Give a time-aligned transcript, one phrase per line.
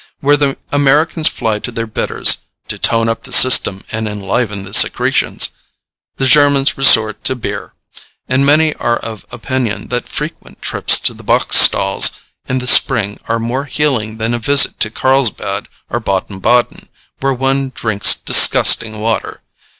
[0.19, 4.73] Where the Americans fly to their bitters "to tone up the system and enliven the
[4.73, 5.51] secretions,"
[6.17, 7.75] the Germans resort to beer;
[8.27, 12.13] and many are of opinion that frequent trips to the bock stalls
[12.49, 16.89] in the spring are more healing than a visit to Carlsbad or Baden Baden,
[17.19, 19.43] where one drinks disgusting water.